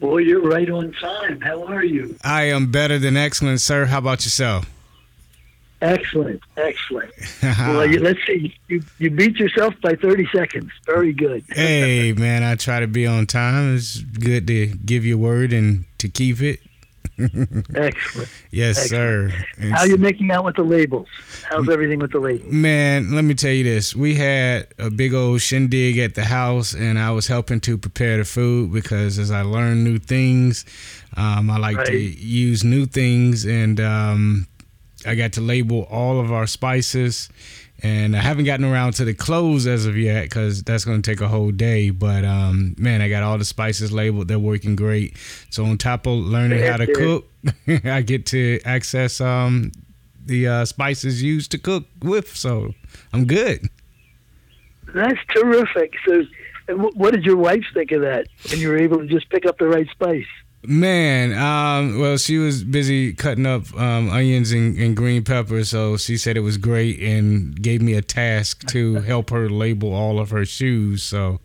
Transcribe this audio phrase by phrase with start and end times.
[0.00, 1.40] Boy, you're right on time.
[1.40, 2.16] How are you?
[2.22, 3.86] I am better than excellent, sir.
[3.86, 4.70] How about yourself?
[5.82, 7.12] Excellent, excellent.
[7.42, 8.54] well, you, let's see.
[8.68, 10.70] You you beat yourself by 30 seconds.
[10.86, 11.44] Very good.
[11.54, 13.76] hey, man, I try to be on time.
[13.76, 16.60] It's good to give your word and to keep it.
[17.74, 18.28] Excellent.
[18.50, 19.32] Yes, Excellent.
[19.32, 19.44] sir.
[19.70, 21.08] How you making out with the labels?
[21.48, 22.52] How's everything with the labels?
[22.52, 23.96] Man, let me tell you this.
[23.96, 28.18] We had a big old shindig at the house, and I was helping to prepare
[28.18, 30.64] the food because as I learn new things,
[31.16, 34.46] um, I like to use new things, and um,
[35.06, 37.30] I got to label all of our spices.
[37.82, 41.10] And I haven't gotten around to the clothes as of yet because that's going to
[41.10, 41.90] take a whole day.
[41.90, 44.28] But um, man, I got all the spices labeled.
[44.28, 45.16] They're working great.
[45.50, 47.26] So on top of learning how to cook,
[47.84, 49.72] I get to access um,
[50.24, 52.34] the uh, spices used to cook with.
[52.34, 52.74] So
[53.12, 53.68] I'm good.
[54.94, 55.92] That's terrific.
[56.06, 56.22] So,
[56.68, 58.26] and what did your wife think of that?
[58.50, 60.24] And you were able to just pick up the right spice?
[60.64, 65.96] Man, um, well, she was busy cutting up um, onions and, and green peppers, so
[65.96, 70.18] she said it was great and gave me a task to help her label all
[70.18, 71.04] of her shoes.
[71.04, 71.38] So,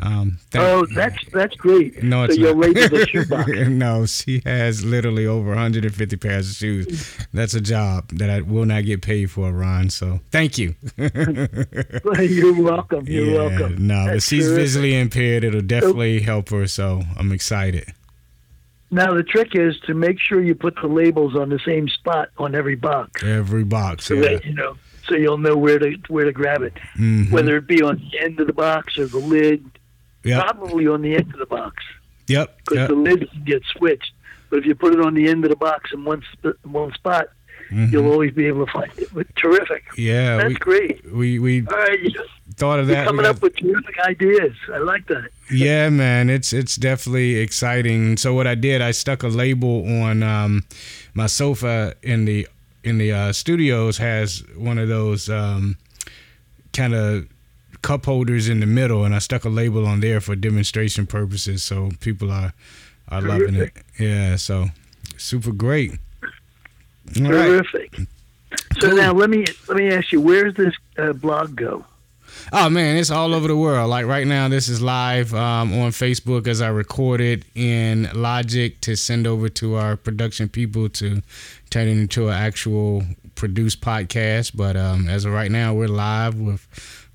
[0.00, 2.02] um, thank- Oh, that's that's great.
[2.02, 2.74] no, so it's you'll not.
[2.74, 3.68] label the shoebox.
[3.68, 7.16] no, she has literally over 150 pairs of shoes.
[7.32, 9.90] That's a job that I will not get paid for, Ron.
[9.90, 10.74] So, thank you.
[10.96, 13.06] You're welcome.
[13.06, 13.86] You're Yeah, welcome.
[13.86, 14.60] No, but she's terrific.
[14.64, 15.44] visually impaired.
[15.44, 16.66] It'll definitely help her.
[16.66, 17.92] So, I'm excited.
[18.90, 22.28] Now the trick is to make sure you put the labels on the same spot
[22.38, 24.04] on every box, Every box.
[24.06, 24.20] so Yeah.
[24.34, 24.76] that you know,
[25.08, 26.74] so you'll know where to where to grab it.
[26.96, 27.30] Mhm.
[27.30, 29.64] Whether it be on the end of the box or the lid,
[30.24, 30.42] Yep.
[30.44, 31.82] probably on the end of the box
[32.28, 32.58] Yep.
[32.58, 32.88] because yep.
[32.88, 34.12] the lid can get switched.
[34.50, 36.92] But if you put it on the end of the box in one sp- one
[36.94, 37.26] spot,
[37.70, 37.92] Mhm.
[37.92, 39.08] you'll always be able to find it.
[39.12, 39.84] But terrific.
[39.96, 41.12] Yeah, That's we, great.
[41.12, 42.12] we we All right, you-
[42.56, 43.06] thought of that.
[43.06, 44.54] Coming got- up with terrific ideas.
[44.72, 45.28] I like that.
[45.50, 48.16] yeah, man, it's it's definitely exciting.
[48.16, 50.64] So what I did, I stuck a label on um,
[51.14, 52.46] my sofa in the
[52.84, 55.76] in the uh, studios has one of those um,
[56.72, 57.26] kind of
[57.82, 61.62] cup holders in the middle, and I stuck a label on there for demonstration purposes.
[61.64, 62.52] So people are
[63.08, 63.72] are loving it.
[63.98, 64.68] Yeah, so
[65.16, 65.98] super great.
[67.16, 67.46] All right.
[67.46, 67.96] Terrific.
[68.80, 68.96] So Cool.
[68.96, 71.84] now let me let me ask you, where's this uh, blog go?
[72.52, 73.88] Oh man, it's all over the world.
[73.90, 78.78] Like right now, this is live um, on Facebook as I record it in Logic
[78.82, 81.22] to send over to our production people to
[81.70, 83.02] turn it into an actual
[83.34, 84.52] produced podcast.
[84.54, 86.66] But um, as of right now, we're live with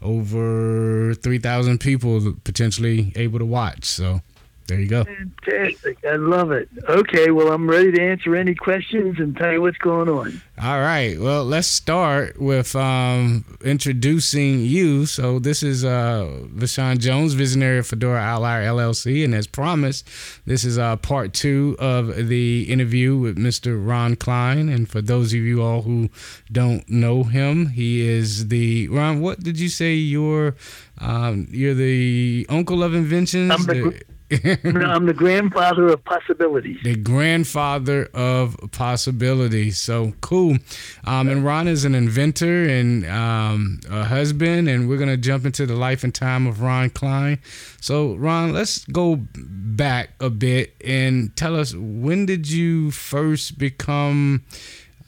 [0.02, 3.86] over three thousand people potentially able to watch.
[3.86, 4.22] So
[4.68, 5.04] there you go.
[5.04, 5.98] Fantastic.
[6.06, 6.70] I love it.
[6.88, 10.42] Okay, well, I'm ready to answer any questions and tell you what's going on.
[10.62, 11.20] All right.
[11.20, 15.06] Well, let's start with um, introducing you.
[15.08, 20.08] So this is uh, Vashawn Jones, visionary of Fedora Outlier LLC, and as promised,
[20.46, 23.86] this is uh, part two of the interview with Mr.
[23.86, 24.70] Ron Klein.
[24.70, 26.10] And for those of you all who
[26.52, 29.20] don't know him, he is the Ron.
[29.20, 29.96] What did you say?
[29.96, 30.56] You're
[31.00, 33.52] um, you're the uncle of inventions.
[33.52, 34.02] I'm the
[34.32, 36.78] I'm the grandfather of possibilities.
[36.84, 39.78] the grandfather of possibilities.
[39.78, 40.58] So cool.
[41.06, 45.66] Um, and Ron is an inventor and um, a husband, and we're gonna jump into
[45.66, 47.40] the life and time of Ron Klein.
[47.82, 54.44] So Ron, let's go back a bit and tell us when did you first become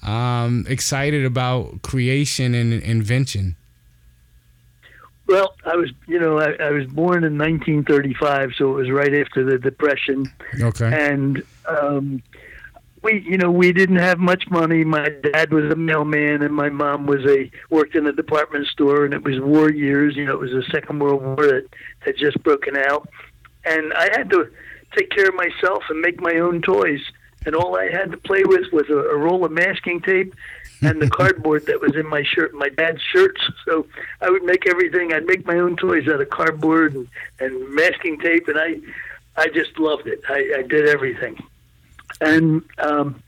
[0.02, 3.56] um, excited about creation and invention?
[5.34, 9.16] Well, I was, you know, I, I was born in 1935, so it was right
[9.16, 10.32] after the Depression.
[10.62, 10.92] Okay.
[10.94, 12.22] and um,
[13.02, 14.84] we, you know, we didn't have much money.
[14.84, 19.06] My dad was a mailman, and my mom was a worked in a department store,
[19.06, 20.16] and it was war years.
[20.16, 21.68] You know, it was the Second World War that
[22.02, 23.10] had just broken out,
[23.66, 24.52] and I had to
[24.96, 27.02] take care of myself and make my own toys.
[27.48, 30.36] And all I had to play with was a, a roll of masking tape
[30.86, 33.42] and the cardboard that was in my shirt, my dad's shirts.
[33.66, 33.88] So
[34.22, 35.14] I would make everything.
[35.14, 37.08] I'd make my own toys out of cardboard and,
[37.40, 38.80] and masking tape, and I,
[39.36, 40.22] I just loved it.
[40.30, 41.42] I, I did everything,
[42.22, 43.22] and um,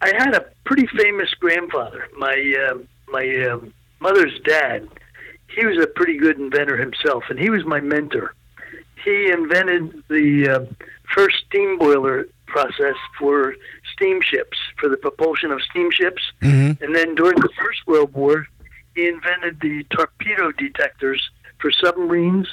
[0.00, 2.08] I had a pretty famous grandfather.
[2.16, 2.78] My uh,
[3.08, 3.60] my uh,
[4.00, 4.88] mother's dad.
[5.54, 8.34] He was a pretty good inventor himself, and he was my mentor.
[9.04, 13.54] He invented the uh, first steam boiler process for
[14.02, 16.22] steamships, for the propulsion of steamships.
[16.40, 16.82] Mm-hmm.
[16.82, 18.46] And then during the First World War,
[18.94, 22.48] he invented the torpedo detectors for submarines.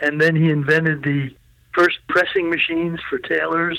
[0.00, 1.34] And then he invented the
[1.72, 3.78] first pressing machines for tailors.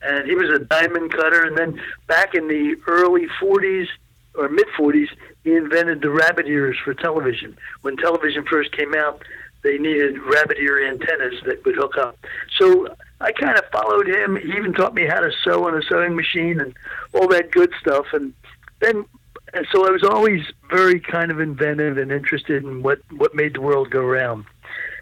[0.00, 1.44] And he was a diamond cutter.
[1.44, 3.88] And then back in the early 40s
[4.34, 5.08] or mid 40s,
[5.44, 7.56] he invented the rabbit ears for television.
[7.82, 9.22] When television first came out,
[9.62, 12.16] they needed rabbit ear antennas that would hook up.
[12.58, 12.88] So
[13.20, 14.36] I kind of followed him.
[14.36, 16.74] He even taught me how to sew on a sewing machine and
[17.12, 18.06] all that good stuff.
[18.12, 18.32] And
[18.80, 19.04] then,
[19.52, 23.54] and so I was always very kind of inventive and interested in what what made
[23.54, 24.44] the world go round.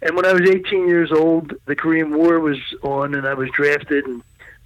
[0.02, 3.50] And when I was 18 years old, the Korean War was on, and I was
[3.50, 4.22] drafted and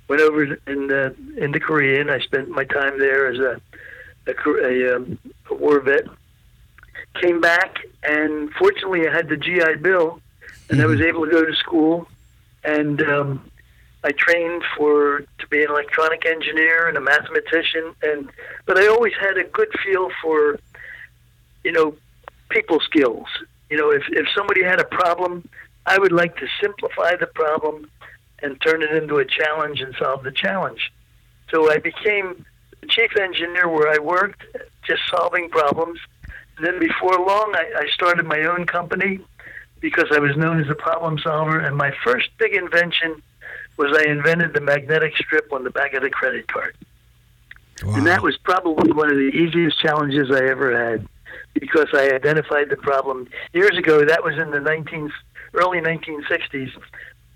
[0.09, 2.01] went over in the into Korea.
[2.01, 3.61] And I spent my time there as a
[4.27, 4.33] a,
[4.65, 5.19] a, um,
[5.51, 6.05] a war vet.
[7.21, 10.21] Came back, and fortunately, I had the GI Bill,
[10.69, 10.83] and mm-hmm.
[10.83, 12.07] I was able to go to school
[12.65, 13.51] and um,
[14.03, 18.31] I trained for to be an electronic engineer and a mathematician, and
[18.67, 20.59] but I always had a good feel for,
[21.65, 21.95] you know,
[22.49, 23.27] people skills.
[23.69, 25.49] You know, if if somebody had a problem,
[25.87, 27.91] I would like to simplify the problem
[28.43, 30.93] and turn it into a challenge and solve the challenge.
[31.51, 32.47] So I became
[32.89, 34.43] chief engineer where I worked,
[34.87, 36.01] just solving problems.
[36.57, 39.21] And then before long, I, I started my own company
[39.81, 41.59] because I was known as a problem solver.
[41.59, 43.23] And my first big invention
[43.77, 46.77] was I invented the magnetic strip on the back of the credit card.
[47.83, 47.95] Wow.
[47.95, 51.09] And that was probably one of the easiest challenges I ever had
[51.55, 54.05] because I identified the problem years ago.
[54.05, 55.11] That was in the 19,
[55.55, 56.71] early 1960s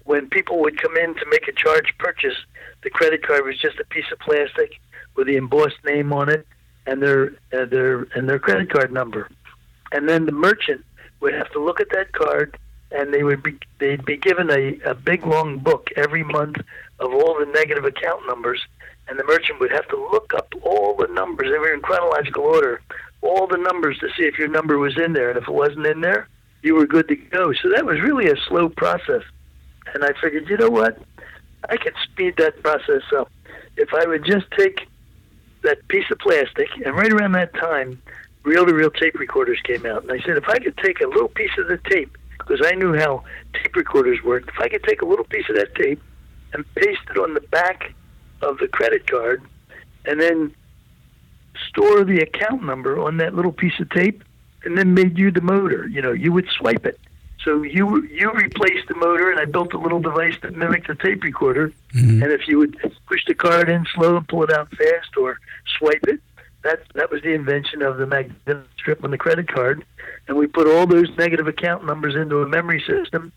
[0.05, 2.37] when people would come in to make a charge purchase.
[2.83, 4.79] The credit card was just a piece of plastic
[5.17, 6.47] with the embossed name on it
[6.87, 9.29] and their uh, their and their credit card number.
[9.93, 10.85] And then the merchant
[11.25, 12.57] would have to look at that card
[12.93, 16.57] and they would be they'd be given a, a big long book every month
[17.01, 18.61] of all the negative account numbers
[19.09, 22.45] and the merchant would have to look up all the numbers they were in chronological
[22.45, 22.81] order
[23.23, 25.87] all the numbers to see if your number was in there and if it wasn't
[25.87, 26.29] in there
[26.63, 27.53] you were good to go.
[27.53, 29.23] So that was really a slow process
[29.95, 30.99] and i figured you know what?
[31.69, 33.31] I could speed that process up.
[33.77, 34.87] If i would just take
[35.63, 38.01] that piece of plastic and right around that time
[38.45, 41.57] reel-to-reel tape recorders came out, and I said if I could take a little piece
[41.59, 43.25] of the tape, because I knew how
[43.55, 46.01] tape recorders worked, if I could take a little piece of that tape
[46.53, 47.95] and paste it on the back
[48.43, 49.43] of the credit card,
[50.05, 50.55] and then
[51.69, 54.23] store the account number on that little piece of tape,
[54.65, 55.89] and then made you the motor.
[55.89, 56.99] You know, you would swipe it.
[57.43, 60.95] So you you replaced the motor, and I built a little device that mimicked a
[60.95, 61.73] tape recorder.
[61.95, 62.23] Mm-hmm.
[62.23, 65.39] And if you would push the card in slow and pull it out fast, or
[65.79, 66.21] swipe it,
[66.65, 69.85] that that was the invention of the magnetic strip on the credit card,
[70.27, 73.33] and we put all those negative account numbers into a memory system,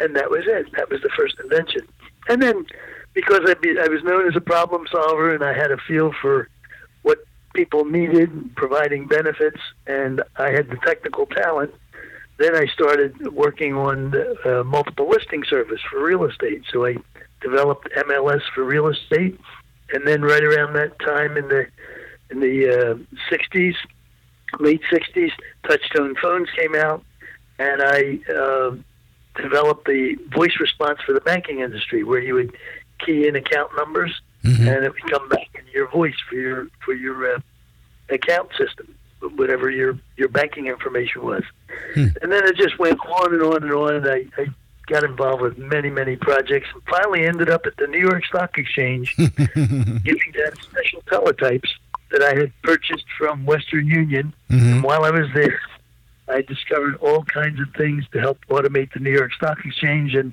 [0.00, 0.66] and that was it.
[0.76, 1.82] That was the first invention.
[2.28, 2.66] And then,
[3.14, 6.12] because I, be, I was known as a problem solver, and I had a feel
[6.20, 6.48] for
[7.02, 7.18] what
[7.54, 11.72] people needed, providing benefits, and I had the technical talent.
[12.38, 16.62] Then I started working on the, uh, multiple listing service for real estate.
[16.72, 16.96] So I
[17.40, 19.38] developed MLS for real estate,
[19.92, 21.66] and then right around that time in the
[22.32, 22.94] in the uh,
[23.30, 23.74] 60s,
[24.58, 25.30] late 60s,
[25.64, 27.04] touchtone phones came out,
[27.58, 28.76] and I uh,
[29.40, 32.56] developed the voice response for the banking industry, where you would
[33.04, 34.66] key in account numbers, mm-hmm.
[34.66, 37.38] and it would come back in your voice for your for your uh,
[38.08, 38.94] account system,
[39.36, 41.42] whatever your your banking information was.
[41.94, 42.08] Hmm.
[42.20, 43.94] And then it just went on and on and on.
[43.96, 44.46] And I, I
[44.86, 48.58] got involved with many, many projects, and finally ended up at the New York Stock
[48.58, 51.68] Exchange, giving them special teletypes
[52.12, 54.34] that I had purchased from Western Union.
[54.50, 54.66] Mm-hmm.
[54.66, 55.60] And while I was there,
[56.28, 60.14] I discovered all kinds of things to help automate the New York Stock Exchange.
[60.14, 60.32] And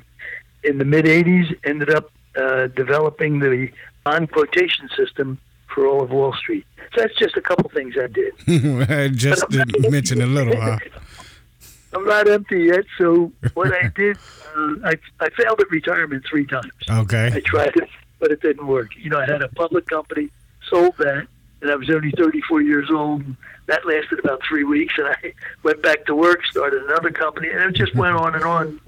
[0.63, 3.69] in the mid 80s, ended up uh, developing the
[4.03, 5.39] bond quotation system
[5.73, 6.65] for all of Wall Street.
[6.93, 8.33] So that's just a couple things I did.
[8.89, 10.77] I just to mention a little, huh?
[11.93, 12.85] I'm not empty yet.
[12.97, 14.17] So what I did,
[14.55, 16.71] uh, I I failed at retirement three times.
[16.89, 17.31] Okay.
[17.33, 18.95] I tried it, but it didn't work.
[18.95, 20.29] You know, I had a public company,
[20.69, 21.27] sold that,
[21.61, 23.23] and I was only 34 years old.
[23.67, 27.61] That lasted about three weeks, and I went back to work, started another company, and
[27.61, 28.79] it just went on and on.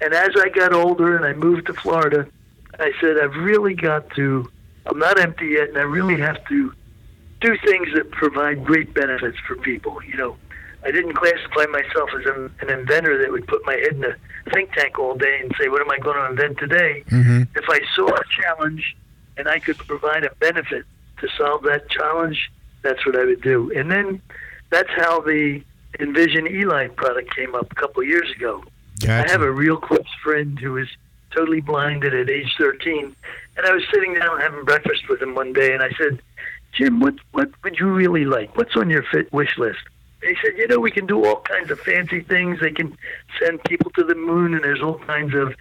[0.00, 2.26] And as I got older and I moved to Florida,
[2.78, 4.50] I said, I've really got to,
[4.86, 6.72] I'm not empty yet, and I really have to
[7.40, 10.02] do things that provide great benefits for people.
[10.04, 10.36] You know,
[10.84, 14.16] I didn't classify myself as an, an inventor that would put my head in a
[14.52, 17.04] think tank all day and say, what am I going to invent today?
[17.08, 17.42] Mm-hmm.
[17.56, 18.96] If I saw a challenge
[19.36, 20.84] and I could provide a benefit
[21.18, 22.50] to solve that challenge,
[22.82, 23.72] that's what I would do.
[23.72, 24.20] And then
[24.70, 25.62] that's how the
[26.00, 28.64] Envision Eli product came up a couple of years ago.
[29.00, 29.28] Gotcha.
[29.28, 30.88] I have a real close friend who was
[31.30, 33.14] totally blinded at age 13,
[33.56, 36.20] and I was sitting down having breakfast with him one day, and I said,
[36.72, 38.56] Jim, what what would you really like?
[38.56, 39.80] What's on your fit wish list?
[40.22, 42.60] And he said, you know, we can do all kinds of fancy things.
[42.60, 42.96] They can
[43.40, 45.54] send people to the moon, and there's all kinds of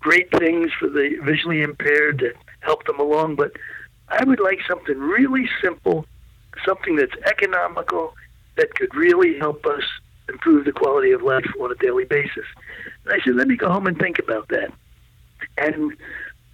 [0.00, 3.36] great things for the visually impaired to help them along.
[3.36, 3.52] But
[4.08, 6.06] I would like something really simple,
[6.64, 8.14] something that's economical,
[8.56, 9.82] that could really help us
[10.28, 12.44] improve the quality of life on a daily basis.
[13.04, 14.72] And I said, let me go home and think about that.
[15.58, 15.92] And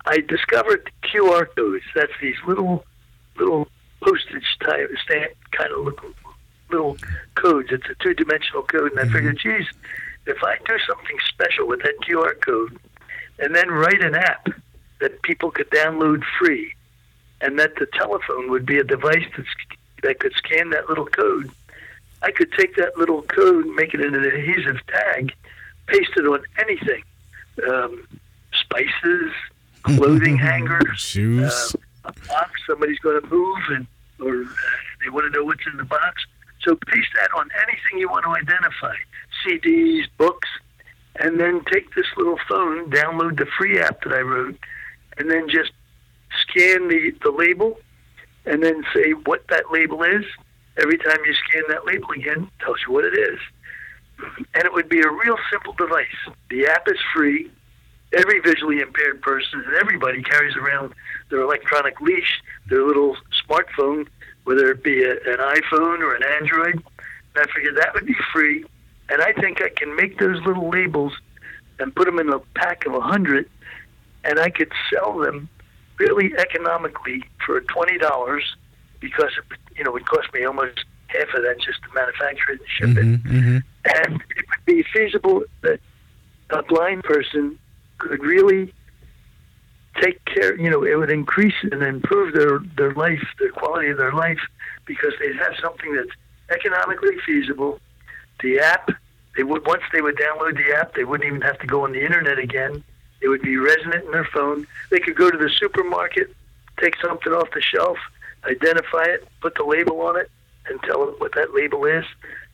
[0.07, 1.85] I discovered QR codes.
[1.95, 2.85] That's these little
[3.39, 3.69] little
[4.03, 6.11] postage type stamp kind of little,
[6.71, 6.97] little
[7.35, 7.69] codes.
[7.71, 9.13] It's a two dimensional code, and I mm-hmm.
[9.13, 9.67] figured, geez,
[10.27, 12.79] if I do something special with that QR code,
[13.39, 14.49] and then write an app
[15.01, 16.75] that people could download free,
[17.43, 19.49] and that the telephone would be a device that's,
[20.03, 21.51] that could scan that little code.
[22.23, 25.33] I could take that little code, make it an adhesive tag,
[25.89, 27.03] paste it on anything,
[27.69, 28.07] um,
[28.53, 29.33] spices,
[29.83, 33.87] clothing hangers, shoes, uh, a box somebody's going to move, and
[34.21, 34.55] or uh,
[35.03, 36.25] they want to know what's in the box.
[36.63, 38.95] So paste that on anything you want to identify,
[39.45, 40.49] CDs, books,
[41.17, 44.57] and then take this little phone, download the free app that I wrote,
[45.19, 45.73] and then just
[46.41, 47.79] scan the, the label
[48.45, 50.25] and then say what that label is.
[50.77, 53.39] Every time you scan that label again, tells you what it is.
[54.55, 56.07] And it would be a real simple device.
[56.49, 57.51] The app is free.
[58.13, 60.93] Every visually impaired person and everybody carries around
[61.31, 64.07] their electronic leash, their little smartphone,
[64.45, 66.75] whether it be a, an iPhone or an Android.
[67.35, 68.65] And I figured that would be free.
[69.09, 71.13] And I think I can make those little labels
[71.79, 73.49] and put them in a pack of a hundred,
[74.25, 75.49] and I could sell them
[75.99, 78.45] really economically for twenty dollars
[79.01, 82.53] because it, you know it would cost me almost half of that just to manufacture
[82.53, 84.07] it and ship mm-hmm, it, mm-hmm.
[84.07, 85.79] and it would be feasible that
[86.51, 87.59] a blind person
[87.99, 88.73] could really
[90.01, 90.59] take care.
[90.59, 94.41] You know, it would increase and improve their their life, the quality of their life,
[94.87, 96.11] because they'd have something that's
[96.51, 97.81] economically feasible.
[98.43, 98.91] The app,
[99.37, 101.93] they would once they would download the app, they wouldn't even have to go on
[101.93, 102.83] the internet again.
[103.23, 104.67] It would be resonant in their phone.
[104.91, 106.35] They could go to the supermarket,
[106.81, 107.99] take something off the shelf,
[108.45, 110.31] identify it, put the label on it,
[110.69, 112.05] and tell it what that label is.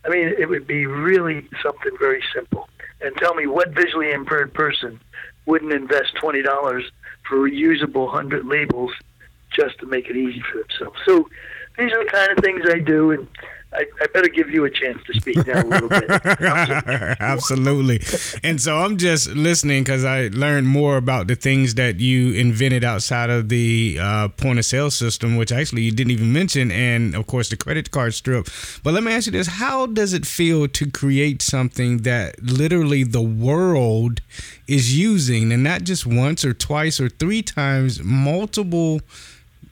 [0.04, 2.68] I mean, it would be really something very simple.
[3.00, 5.00] And tell me what visually impaired person
[5.46, 6.84] wouldn't invest twenty dollars
[7.28, 8.92] for reusable hundred labels
[9.54, 10.98] just to make it easy for themselves.
[11.06, 11.28] So
[11.78, 13.28] these are the kind of things I do, and
[13.70, 16.08] I, I, better give you a chance to speak now a little bit.
[17.20, 18.00] Absolutely.
[18.42, 22.82] And so I'm just listening because I learned more about the things that you invented
[22.82, 27.14] outside of the uh, point of sale system, which actually you didn't even mention, and
[27.14, 28.48] of course the credit card strip.
[28.82, 33.04] But let me ask you this how does it feel to create something that literally
[33.04, 34.22] the world
[34.66, 39.02] is using, and not just once or twice or three times, multiple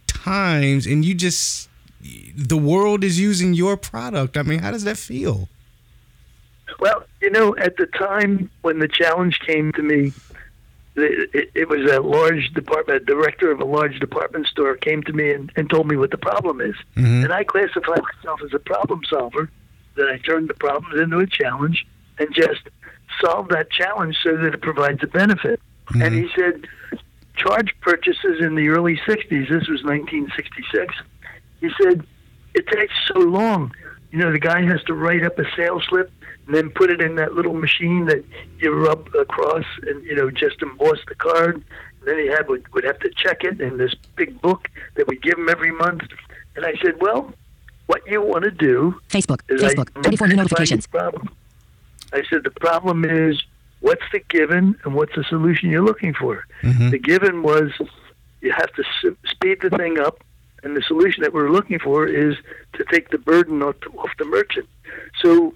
[0.06, 1.70] times, and you just
[2.34, 4.36] the world is using your product.
[4.36, 5.48] I mean, how does that feel?
[6.80, 10.12] Well, you know, at the time when the challenge came to me,
[10.96, 15.12] it, it, was a large department, a director of a large department store came to
[15.12, 16.74] me and, and told me what the problem is.
[16.96, 17.24] Mm-hmm.
[17.24, 19.50] And I classified myself as a problem solver,
[19.96, 21.86] that I turned the problems into a challenge
[22.18, 22.62] and just
[23.20, 25.60] solve that challenge so that it provides a benefit.
[25.88, 26.02] Mm-hmm.
[26.02, 26.66] And he said,
[27.36, 30.94] charge purchases in the early 60s, this was 1966,
[31.60, 32.04] he said,
[32.54, 33.72] it takes so long.
[34.10, 36.10] You know, the guy has to write up a sales slip
[36.46, 38.24] and then put it in that little machine that
[38.58, 41.56] you rub across and, you know, just emboss the card.
[41.56, 45.06] And then he had would, would have to check it in this big book that
[45.08, 46.02] we give him every month.
[46.54, 47.32] And I said, well,
[47.86, 50.86] what you want to do Facebook, Facebook, 24 new notifications.
[50.86, 51.28] Problem.
[52.12, 53.42] I said, the problem is
[53.80, 56.44] what's the given and what's the solution you're looking for?
[56.62, 56.90] Mm-hmm.
[56.90, 57.72] The given was
[58.40, 58.84] you have to
[59.26, 60.22] speed the thing up
[60.62, 62.36] and the solution that we're looking for is
[62.74, 63.76] to take the burden off,
[64.18, 64.68] the merchant.
[65.22, 65.54] So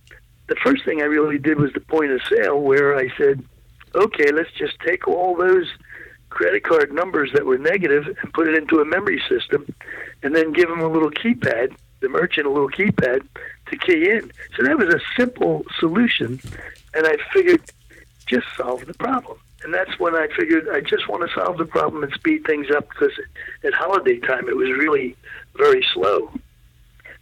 [0.49, 3.43] the first thing I really did was the point of sale, where I said,
[3.95, 5.67] okay, let's just take all those
[6.29, 9.67] credit card numbers that were negative and put it into a memory system,
[10.23, 13.27] and then give them a little keypad, the merchant a little keypad
[13.67, 14.31] to key in.
[14.57, 16.41] So that was a simple solution,
[16.95, 17.63] and I figured
[18.27, 21.67] just solve the problem and that's when I figured I just want to solve the
[21.67, 23.13] problem and speed things up because
[23.65, 25.17] at holiday time it was really
[25.57, 26.31] very slow.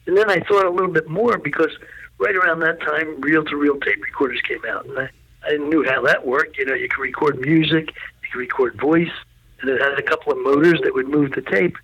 [0.06, 1.76] And then I thought a little bit more because
[2.18, 5.10] right around that time, reel-to-reel tape recorders came out, and I,
[5.44, 6.58] I knew how that worked.
[6.58, 7.90] You know, you could record music,
[8.22, 9.12] you could record voice,
[9.60, 11.76] and it had a couple of motors that would move the tape.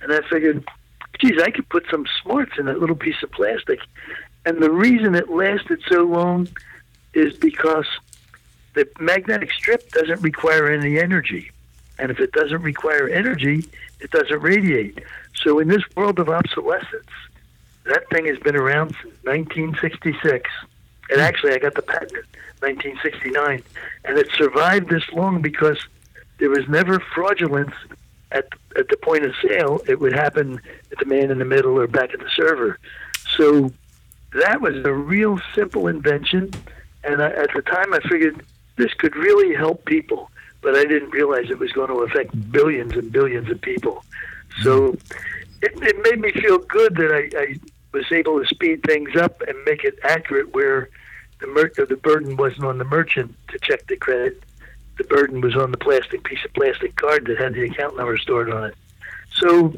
[0.00, 0.64] And I figured,
[1.18, 3.80] geez, I could put some smarts in that little piece of plastic.
[4.46, 6.48] And the reason it lasted so long
[7.12, 7.86] is because
[8.80, 11.50] the magnetic strip doesn't require any energy.
[11.98, 13.64] And if it doesn't require energy,
[14.00, 15.00] it doesn't radiate.
[15.42, 17.10] So in this world of obsolescence,
[17.84, 20.48] that thing has been around since 1966.
[21.10, 23.62] And actually, I got the patent in 1969.
[24.04, 25.78] And it survived this long because
[26.38, 27.74] there was never fraudulence
[28.32, 29.82] at, at the point of sale.
[29.86, 30.60] It would happen
[30.90, 32.78] at the man in the middle or back at the server.
[33.36, 33.72] So
[34.32, 36.50] that was a real simple invention.
[37.04, 38.42] And I, at the time, I figured
[38.80, 40.30] this could really help people
[40.62, 44.04] but I didn't realize it was going to affect billions and billions of people.
[44.62, 44.96] So
[45.62, 47.56] it, it made me feel good that I, I
[47.92, 50.90] was able to speed things up and make it accurate where
[51.40, 54.42] the mer- uh, the burden wasn't on the merchant to check the credit.
[54.98, 58.18] The burden was on the plastic piece of plastic card that had the account number
[58.18, 58.74] stored on it.
[59.32, 59.74] So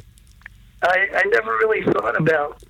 [0.82, 2.60] I, I never really thought about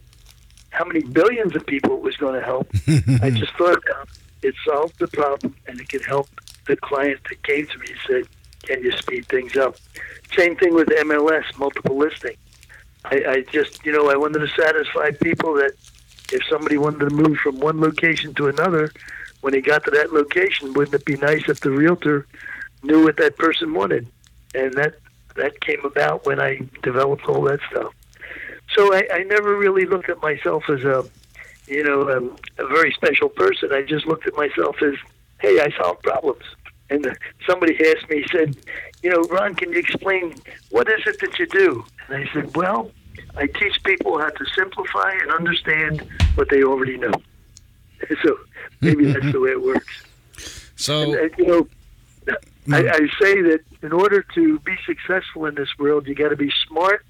[0.68, 2.70] how many billions of people it was going to help.
[3.22, 4.08] I just thought about
[4.42, 6.28] it solved the problem and it could help
[6.66, 8.24] the client that came to me said,
[8.62, 9.76] "Can you speed things up?"
[10.36, 12.36] Same thing with MLS, multiple listing.
[13.04, 15.72] I, I just, you know, I wanted to satisfy people that
[16.32, 18.92] if somebody wanted to move from one location to another,
[19.40, 22.26] when he got to that location, wouldn't it be nice if the realtor
[22.82, 24.06] knew what that person wanted?
[24.54, 24.94] And that
[25.36, 27.92] that came about when I developed all that stuff.
[28.74, 31.04] So I, I never really looked at myself as a,
[31.66, 33.72] you know, a, a very special person.
[33.72, 34.94] I just looked at myself as,
[35.40, 36.44] hey, I solve problems.
[36.90, 37.16] And
[37.46, 38.56] somebody asked me, said,
[39.02, 40.34] you know, Ron, can you explain
[40.70, 41.84] what is it that you do?
[42.08, 42.90] And I said, well,
[43.36, 47.12] I teach people how to simplify and understand what they already know.
[48.24, 48.36] So
[48.80, 50.04] maybe that's the way it works.
[50.74, 51.68] So, and, and, you know,
[52.76, 52.92] I, mm.
[52.92, 56.52] I say that in order to be successful in this world, you got to be
[56.66, 57.06] smart,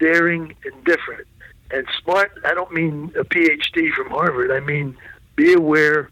[0.00, 1.28] daring, and different.
[1.70, 4.50] And smart, I don't mean a PhD from Harvard.
[4.52, 4.96] I mean
[5.34, 6.10] be aware,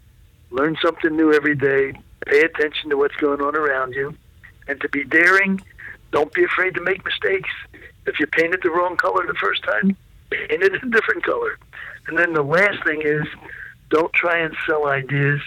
[0.51, 1.93] learn something new every day,
[2.27, 4.15] pay attention to what's going on around you,
[4.69, 5.61] and to be daring,
[6.13, 7.51] don't be afraid to make mistakes.
[8.07, 9.97] If you painted the wrong color the first time,
[10.31, 11.59] paint it a different color.
[12.07, 13.27] And then the last thing is,
[13.91, 15.41] don't try and sell ideas,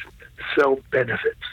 [0.56, 1.44] sell benefits.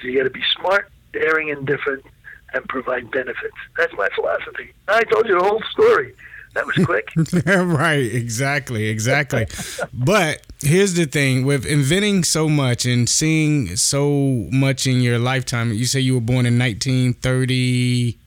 [0.00, 2.04] So you got to be smart, daring, and different,
[2.52, 3.56] and provide benefits.
[3.76, 4.72] That's my philosophy.
[4.88, 6.14] I told you the whole story.
[6.54, 7.08] That was quick.
[7.46, 9.46] right, exactly, exactly.
[9.92, 15.72] but here's the thing with inventing so much and seeing so much in your lifetime.
[15.72, 18.18] You say you were born in 1930.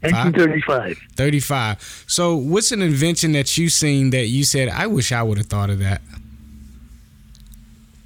[0.00, 0.98] 1935.
[1.16, 2.04] 35.
[2.06, 5.48] So, what's an invention that you seen that you said, I wish I would have
[5.48, 6.00] thought of that?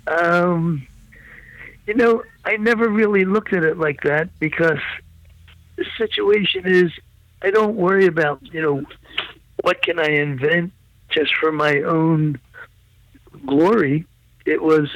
[0.06, 0.86] Um,
[1.86, 4.78] you know, I never really looked at it like that because
[5.76, 6.90] the situation is
[7.42, 8.84] I don't worry about, you know,
[9.62, 10.72] what can I invent
[11.12, 12.38] just for my own
[13.46, 14.06] glory.
[14.44, 14.88] It was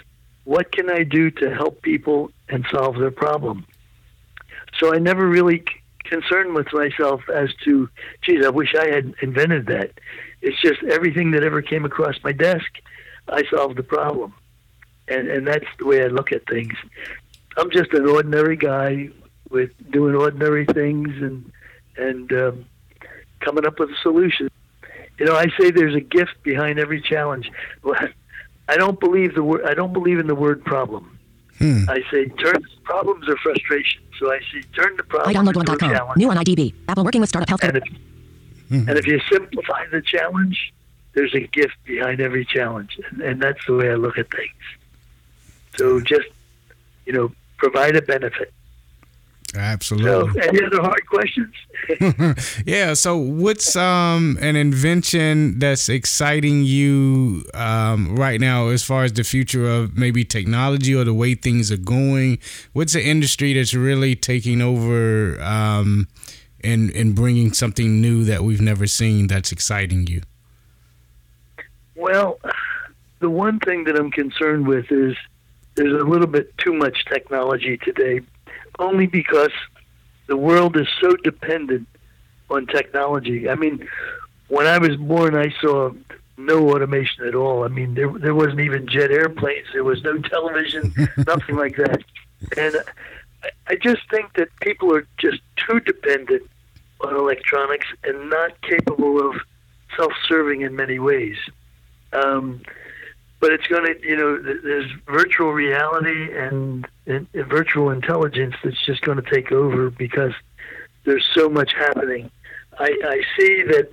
[0.44, 3.66] what can I do to help people and solve their problem.
[4.78, 5.64] So I never really
[6.04, 7.88] concerned with myself as to,
[8.22, 9.92] geez, I wish I had invented that.
[10.42, 12.66] It's just everything that ever came across my desk,
[13.28, 14.34] I solved the problem,
[15.08, 16.74] and and that's the way I look at things.
[17.56, 19.08] I'm just an ordinary guy
[19.50, 21.50] with doing ordinary things and
[21.96, 22.66] and um,
[23.40, 24.48] coming up with a solution.
[25.18, 27.50] You know, I say there's a gift behind every challenge.
[28.68, 29.64] I don't believe the word.
[29.64, 31.18] I don't believe in the word problem.
[31.58, 31.88] Hmm.
[31.88, 34.02] I say turn problems or frustration.
[34.18, 36.16] So I say turn the problem I into a challenge.
[36.18, 36.74] New on IDB.
[36.88, 37.68] Apple working with startup healthcare.
[37.68, 38.88] And if, mm-hmm.
[38.88, 40.74] and if you simplify the challenge,
[41.14, 44.52] there's a gift behind every challenge, and, and that's the way I look at things.
[45.76, 46.26] So just
[47.06, 48.52] you know, provide a benefit.
[49.54, 50.32] Absolutely.
[50.32, 51.54] So, any other hard questions?
[52.66, 52.94] yeah.
[52.94, 59.24] So, what's um an invention that's exciting you um, right now, as far as the
[59.24, 62.38] future of maybe technology or the way things are going?
[62.72, 66.08] What's the industry that's really taking over um,
[66.62, 70.22] and and bringing something new that we've never seen that's exciting you?
[71.94, 72.38] Well,
[73.20, 75.16] the one thing that I'm concerned with is
[75.76, 78.20] there's a little bit too much technology today
[78.78, 79.52] only because
[80.26, 81.88] the world is so dependent
[82.50, 83.48] on technology.
[83.48, 83.88] I mean,
[84.48, 85.90] when I was born, I saw
[86.36, 87.64] no automation at all.
[87.64, 89.66] I mean, there there wasn't even jet airplanes.
[89.72, 90.94] There was no television,
[91.26, 92.02] nothing like that.
[92.56, 92.76] And
[93.42, 96.42] I, I just think that people are just too dependent
[97.00, 99.36] on electronics and not capable of
[99.96, 101.36] self-serving in many ways.
[102.12, 102.62] Um,
[103.40, 108.84] but it's going to, you know, there's virtual reality and, and, and virtual intelligence that's
[108.86, 110.32] just going to take over because
[111.04, 112.30] there's so much happening.
[112.78, 113.90] I, I see that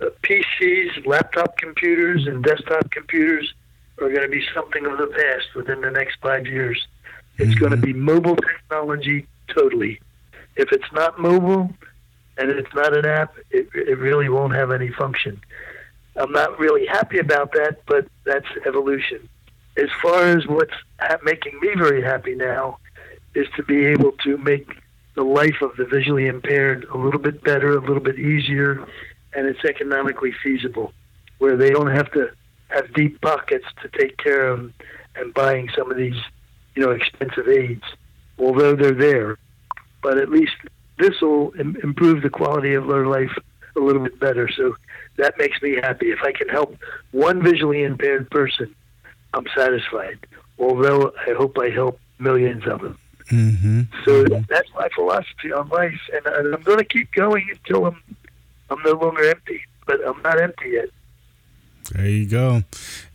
[0.00, 3.52] uh, PCs, laptop computers, and desktop computers
[4.00, 6.86] are going to be something of the past within the next five years.
[7.38, 7.60] It's mm-hmm.
[7.60, 10.00] going to be mobile technology totally.
[10.56, 11.70] If it's not mobile
[12.36, 15.40] and it's not an app, it, it really won't have any function.
[16.16, 19.28] I'm not really happy about that, but that's evolution.
[19.76, 22.78] As far as what's ha- making me very happy now
[23.34, 24.68] is to be able to make
[25.16, 28.84] the life of the visually impaired a little bit better, a little bit easier,
[29.34, 30.92] and it's economically feasible,
[31.38, 32.30] where they don't have to
[32.68, 34.72] have deep pockets to take care of
[35.16, 36.20] and buying some of these,
[36.74, 37.84] you know, expensive aids,
[38.38, 39.38] although they're there.
[40.02, 40.52] but at least
[40.98, 43.36] this will Im- improve the quality of their life
[43.76, 44.48] a little bit better.
[44.48, 44.76] So
[45.16, 46.10] that makes me happy.
[46.10, 46.76] If I can help
[47.12, 48.74] one visually impaired person,
[49.32, 50.26] I'm satisfied.
[50.58, 52.98] Although I hope I help millions of them.
[53.30, 53.82] Mm-hmm.
[54.04, 58.02] So that's my philosophy on life, and, and I'm going to keep going until I'm
[58.70, 59.62] I'm no longer empty.
[59.86, 60.88] But I'm not empty yet.
[61.92, 62.62] There you go.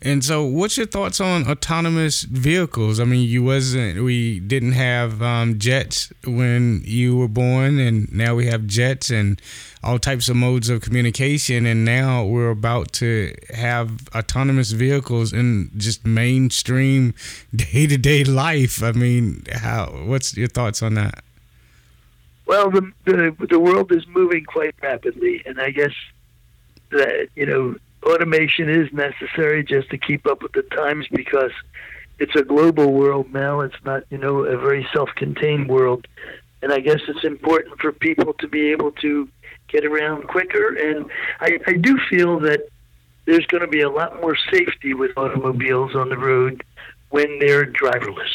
[0.00, 3.00] And so, what's your thoughts on autonomous vehicles?
[3.00, 8.36] I mean, you wasn't, we didn't have um, jets when you were born, and now
[8.36, 9.40] we have jets and
[9.82, 15.70] all types of modes of communication, and now we're about to have autonomous vehicles in
[15.76, 17.14] just mainstream
[17.54, 18.82] day to day life.
[18.82, 19.86] I mean, how?
[20.04, 21.24] What's your thoughts on that?
[22.46, 25.94] Well, the, the the world is moving quite rapidly, and I guess
[26.90, 31.52] that you know automation is necessary just to keep up with the times because
[32.18, 33.60] it's a global world now.
[33.60, 36.06] It's not, you know, a very self-contained world.
[36.62, 39.28] And I guess it's important for people to be able to
[39.70, 40.74] get around quicker.
[40.76, 42.68] And I, I do feel that
[43.26, 46.64] there's going to be a lot more safety with automobiles on the road
[47.10, 48.30] when they're driverless.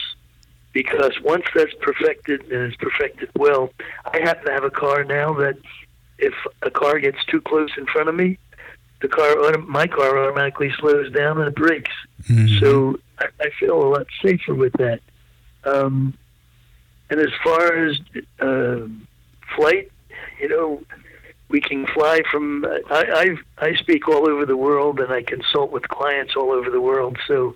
[0.74, 3.72] Because once that's perfected and it's perfected well,
[4.06, 5.58] I happen to have a car now that
[6.18, 8.38] if a car gets too close in front of me,
[9.02, 11.92] the car, my car, automatically slows down and it brakes.
[12.24, 12.60] Mm-hmm.
[12.60, 15.02] So I, I, feel a lot safer with that.
[15.64, 16.18] Um,
[17.10, 18.00] and as far as
[18.40, 18.88] uh,
[19.56, 19.92] flight,
[20.40, 20.82] you know,
[21.50, 22.66] we can fly from.
[22.90, 26.70] I, I I speak all over the world, and I consult with clients all over
[26.70, 27.18] the world.
[27.28, 27.56] So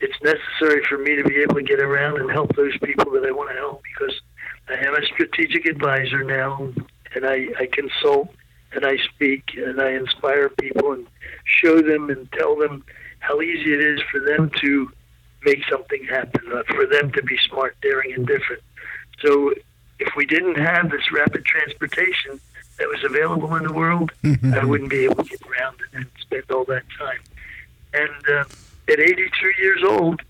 [0.00, 3.24] it's necessary for me to be able to get around and help those people that
[3.24, 4.20] I want to help because
[4.68, 6.72] I am a strategic advisor now,
[7.14, 8.30] and I, I consult
[8.72, 11.06] and I speak and I inspire people and
[11.44, 12.84] show them and tell them
[13.18, 14.90] how easy it is for them to
[15.44, 18.62] make something happen, uh, for them to be smart, daring, and different.
[19.20, 19.52] So
[19.98, 22.40] if we didn't have this rapid transportation
[22.80, 24.54] that was available in the world, mm-hmm.
[24.54, 27.20] I wouldn't be able to get around and spend all that time.
[27.92, 28.44] And uh,
[28.88, 30.20] at 82 years old,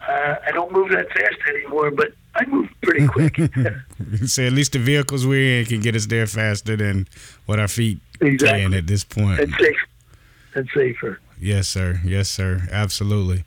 [0.00, 3.36] uh, I don't move that fast anymore, but I move pretty quick.
[4.26, 7.08] Say at least the vehicles we're in can get us there faster than
[7.46, 8.62] what our feet exactly.
[8.62, 9.40] can at this point.
[9.40, 9.76] And safe.
[10.54, 11.20] And safer.
[11.40, 12.00] Yes, sir.
[12.04, 12.68] Yes, sir.
[12.70, 13.44] Absolutely.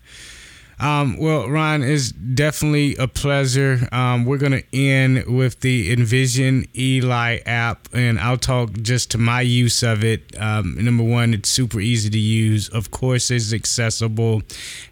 [0.81, 3.87] Um, well, Ron, it's definitely a pleasure.
[3.91, 9.19] Um, we're going to end with the Envision Eli app, and I'll talk just to
[9.19, 10.35] my use of it.
[10.41, 12.67] Um, number one, it's super easy to use.
[12.69, 14.41] Of course, it's accessible,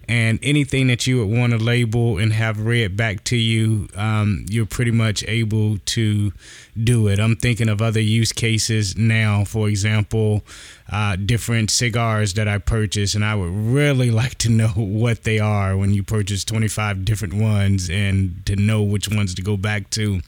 [0.08, 4.46] and anything that you would want to label and have read back to you, um,
[4.48, 6.32] you're pretty much able to
[6.84, 7.20] do it.
[7.20, 10.44] I'm thinking of other use cases now, for example,
[10.92, 15.40] uh, different cigars that I purchase, and I would really like to know what they
[15.40, 19.90] are when you purchase 25 different ones and to know which ones to go back
[19.92, 20.22] to.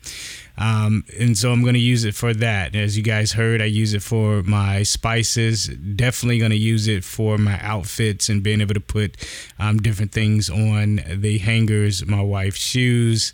[0.58, 2.76] Um, and so I'm going to use it for that.
[2.76, 5.68] As you guys heard, I use it for my spices.
[5.68, 9.16] Definitely going to use it for my outfits and being able to put
[9.58, 13.34] um, different things on the hangers, my wife's shoes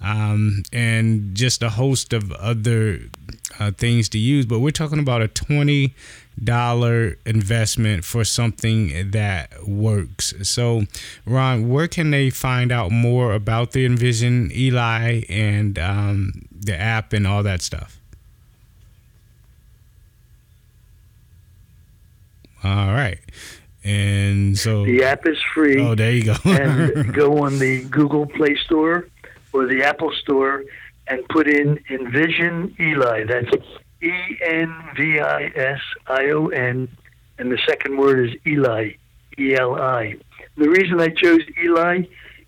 [0.00, 3.00] um, and just a host of other
[3.58, 4.46] uh, things to use.
[4.46, 5.94] But we're talking about a twenty
[6.42, 10.34] dollar investment for something that works.
[10.42, 10.82] So,
[11.24, 17.12] Ron, where can they find out more about the Envision Eli and um, the app
[17.12, 18.00] and all that stuff?
[22.62, 23.18] All right.
[23.84, 25.80] And so the app is free.
[25.80, 26.34] Oh, there you go.
[26.44, 29.06] and go on the Google Play Store
[29.56, 30.64] or the Apple Store
[31.08, 33.24] and put in Envision Eli.
[33.24, 33.50] That's
[34.02, 34.12] E
[34.44, 36.88] N V I S I O N,
[37.38, 38.92] and the second word is Eli,
[39.38, 40.16] E L I.
[40.56, 42.02] The reason I chose Eli,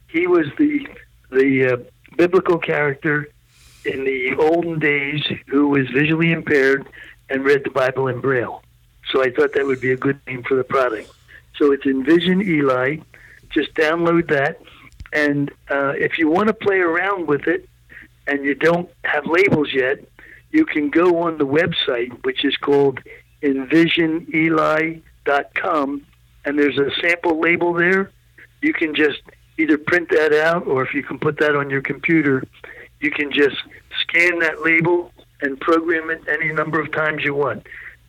[0.08, 0.86] he was the
[1.30, 1.76] the uh,
[2.16, 3.28] biblical character
[3.84, 6.86] in the olden days who was visually impaired
[7.30, 8.62] and read the Bible in Braille.
[9.10, 11.10] So I thought that would be a good name for the product.
[11.56, 12.98] So it's Envision Eli.
[13.50, 14.60] Just download that
[15.12, 17.68] and uh, if you want to play around with it
[18.26, 20.00] and you don't have labels yet,
[20.50, 22.98] you can go on the website, which is called
[23.42, 26.06] envisioneli.com,
[26.44, 28.10] and there's a sample label there.
[28.60, 29.20] You can just
[29.58, 32.44] either print that out, or if you can put that on your computer,
[33.00, 33.56] you can just
[34.00, 37.66] scan that label and program it any number of times you want.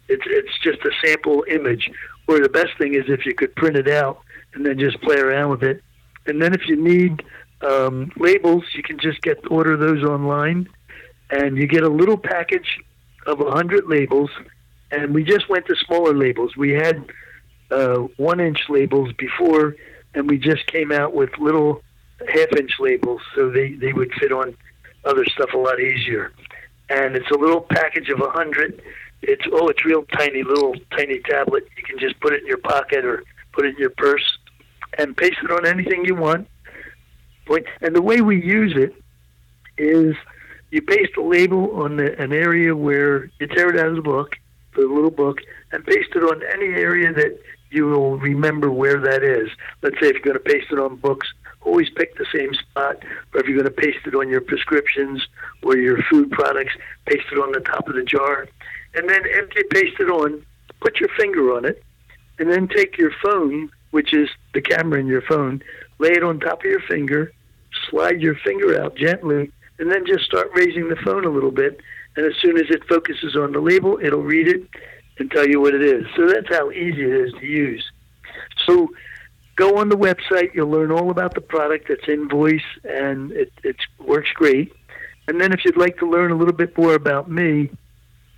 [0.08, 1.92] It's it's just a sample image.
[2.28, 4.22] Or the best thing is if you could print it out
[4.54, 5.84] and then just play around with it
[6.30, 7.24] and then if you need
[7.62, 10.70] um, labels, you can just get order those online,
[11.30, 12.80] and you get a little package
[13.26, 14.30] of a hundred labels.
[14.92, 16.56] And we just went to smaller labels.
[16.56, 17.06] We had
[17.70, 19.76] uh, one inch labels before,
[20.16, 21.84] and we just came out with little
[22.28, 24.56] half inch labels, so they they would fit on
[25.06, 26.32] other stuff a lot easier.
[26.90, 28.82] And it's a little package of a hundred.
[29.22, 31.68] It's oh, it's real tiny, little tiny tablet.
[31.78, 34.39] You can just put it in your pocket or put it in your purse
[35.00, 36.48] and paste it on anything you want.
[37.82, 38.94] And the way we use it
[39.78, 40.16] is
[40.70, 44.02] you paste a label on the, an area where you tear it out of the
[44.02, 44.36] book,
[44.76, 45.40] the little book,
[45.72, 47.40] and paste it on any area that
[47.72, 49.50] you will remember where that is.
[49.82, 51.28] Let's say if you're going to paste it on books,
[51.62, 52.98] always pick the same spot.
[53.34, 55.26] Or if you're going to paste it on your prescriptions
[55.64, 56.74] or your food products,
[57.06, 58.48] paste it on the top of the jar.
[58.94, 60.46] And then after you paste it on,
[60.82, 61.82] put your finger on it,
[62.38, 65.62] and then take your phone, which is the camera in your phone,
[66.00, 67.32] lay it on top of your finger,
[67.90, 71.80] slide your finger out gently, and then just start raising the phone a little bit.
[72.16, 74.68] And as soon as it focuses on the label, it'll read it
[75.18, 76.06] and tell you what it is.
[76.16, 77.86] So that's how easy it is to use.
[78.66, 78.90] So
[79.56, 80.54] go on the website.
[80.54, 84.74] You'll learn all about the product that's in voice, and it, it works great.
[85.28, 87.70] And then if you'd like to learn a little bit more about me,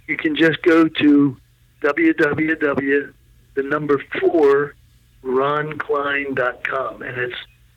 [0.07, 1.37] you can just go to
[1.81, 3.13] www
[3.53, 4.75] the number four
[5.23, 7.35] ronklein.com, and it's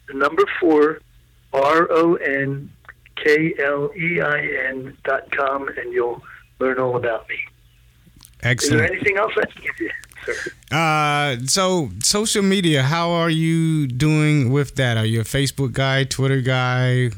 [0.09, 1.01] the number four
[1.53, 2.71] R O N
[3.17, 6.23] K L E I N dot com, and you'll
[6.59, 7.37] learn all about me.
[8.43, 8.75] Excellent.
[8.85, 9.91] Is there anything else I can give you?
[10.77, 14.97] Uh, so social media, how are you doing with that?
[14.97, 17.11] Are you a Facebook guy, Twitter guy?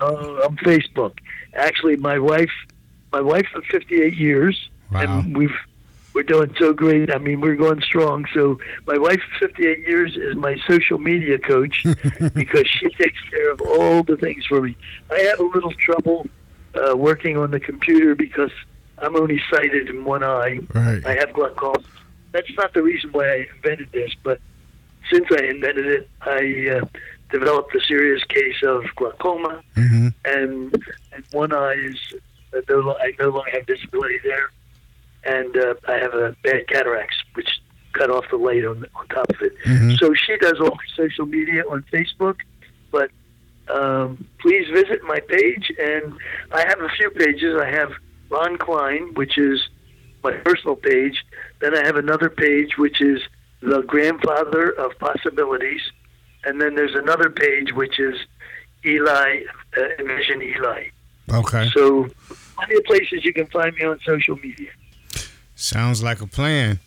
[0.00, 1.18] Uh, I'm Facebook.
[1.54, 2.50] Actually, my wife,
[3.12, 5.00] my wife for 58 years, Wow.
[5.20, 5.56] and we've
[6.18, 7.14] we're doing so great.
[7.14, 8.26] I mean, we're going strong.
[8.34, 11.84] So my wife 58 years is my social media coach
[12.34, 14.76] because she takes care of all the things for me.
[15.12, 16.26] I have a little trouble
[16.74, 18.50] uh, working on the computer because
[18.98, 20.58] I'm only sighted in one eye.
[20.74, 21.06] Right.
[21.06, 21.84] I have glaucoma.
[22.32, 24.40] That's not the reason why I invented this, but
[25.12, 26.86] since I invented it, I uh,
[27.30, 31.96] developed a serious case of glaucoma, hmm and and one eye is
[32.52, 34.50] I no longer have disability there,
[35.24, 37.60] and uh, I have a bad cataracts, which
[37.92, 39.54] cut off the light on on top of it.
[39.64, 39.98] Mhm.
[39.98, 42.36] So she does all her social media on Facebook,
[42.90, 43.10] but
[43.68, 46.14] um, please visit my page, and
[46.52, 47.56] I have a few pages.
[47.60, 47.92] I have
[48.30, 49.68] Ron Klein, which is
[50.22, 51.24] my personal page.
[51.60, 53.20] Then I have another page, which is
[53.60, 55.80] the grandfather of possibilities,
[56.44, 58.16] and then there's another page which is
[58.84, 59.40] Eli,
[59.76, 60.84] uh, Envision Eli.
[61.30, 61.68] Okay.
[61.74, 62.08] So,
[62.56, 64.70] plenty of places you can find me on social media.
[65.58, 66.78] Sounds like a plan.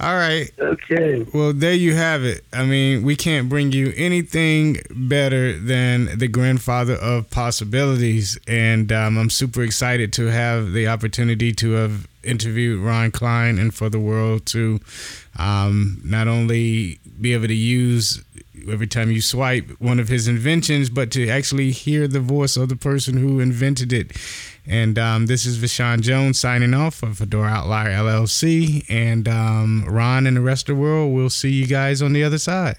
[0.00, 0.50] All right.
[0.58, 1.26] Okay.
[1.32, 2.44] Well, there you have it.
[2.52, 8.38] I mean, we can't bring you anything better than the grandfather of possibilities.
[8.46, 13.72] And um, I'm super excited to have the opportunity to have interviewed Ron Klein and
[13.72, 14.80] for the world to
[15.38, 18.22] um, not only be able to use
[18.70, 22.68] every time you swipe one of his inventions, but to actually hear the voice of
[22.68, 24.12] the person who invented it.
[24.66, 28.84] And um, this is Vishawn Jones signing off for Fedora Outlier LLC.
[28.88, 32.24] And um, Ron and the rest of the world, we'll see you guys on the
[32.24, 32.76] other side.